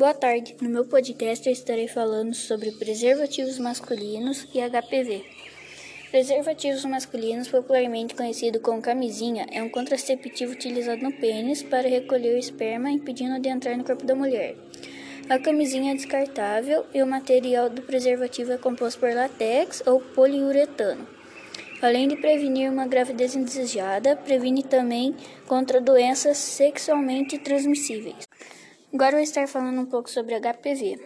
[0.00, 0.56] Boa tarde.
[0.62, 5.22] No meu podcast eu estarei falando sobre preservativos masculinos e HPV.
[6.10, 12.38] Preservativos masculinos, popularmente conhecido como camisinha, é um contraceptivo utilizado no pênis para recolher o
[12.38, 14.56] esperma, impedindo de entrar no corpo da mulher.
[15.28, 21.06] A camisinha é descartável e o material do preservativo é composto por latex ou poliuretano.
[21.82, 25.14] Além de prevenir uma gravidez indesejada, previne também
[25.46, 28.29] contra doenças sexualmente transmissíveis.
[28.92, 30.98] Agora vou estar falando um pouco sobre HPV.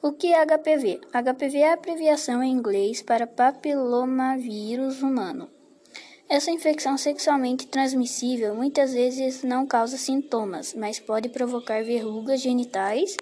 [0.00, 1.00] O que é HPV?
[1.12, 5.50] HPV é a abreviação em inglês para papilomavírus humano.
[6.28, 13.16] Essa infecção sexualmente transmissível muitas vezes não causa sintomas, mas pode provocar verrugas genitais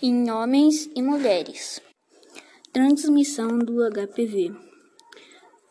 [0.00, 1.82] em homens e mulheres.
[2.72, 4.54] Transmissão do HPV.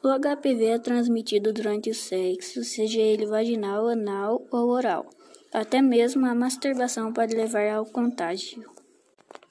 [0.04, 5.10] O HPV é transmitido durante o sexo, seja ele vaginal, anal ou oral.
[5.52, 8.70] Até mesmo a masturbação pode levar ao contágio.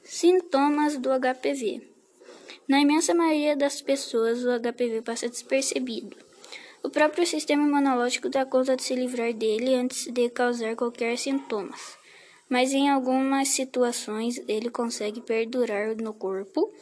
[0.05, 1.83] Sintomas do HPV:
[2.69, 6.17] Na imensa maioria das pessoas, o HPV passa despercebido.
[6.85, 11.99] O próprio sistema imunológico dá conta de se livrar dele antes de causar qualquer sintomas,
[12.49, 16.73] mas em algumas situações ele consegue perdurar no corpo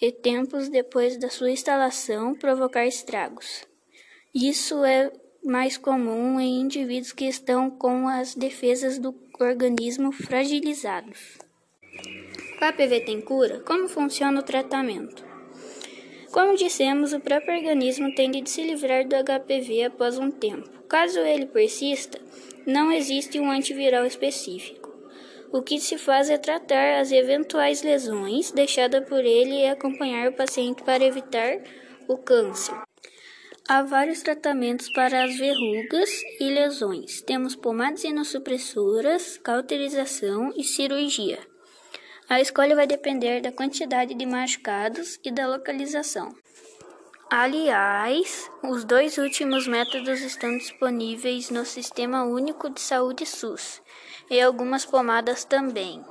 [0.00, 3.66] e tempos depois da sua instalação provocar estragos.
[4.34, 5.12] Isso é
[5.44, 11.38] mais comum em indivíduos que estão com as defesas do organismo fragilizados.
[12.60, 13.60] O HPV tem cura?
[13.60, 15.24] Como funciona o tratamento?
[16.32, 20.68] Como dissemos, o próprio organismo tende a se livrar do HPV após um tempo.
[20.88, 22.20] Caso ele persista,
[22.66, 24.88] não existe um antiviral específico.
[25.50, 30.34] O que se faz é tratar as eventuais lesões deixadas por ele e acompanhar o
[30.34, 31.62] paciente para evitar
[32.06, 32.74] o câncer.
[33.70, 36.08] Há vários tratamentos para as verrugas
[36.40, 37.20] e lesões.
[37.20, 41.38] Temos pomadas imunossupressoras, cauterização e cirurgia.
[42.30, 46.34] A escolha vai depender da quantidade de machucados e da localização.
[47.28, 53.82] Aliás, os dois últimos métodos estão disponíveis no Sistema Único de Saúde SUS
[54.30, 56.02] e algumas pomadas também.